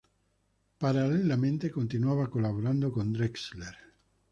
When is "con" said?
2.91-3.13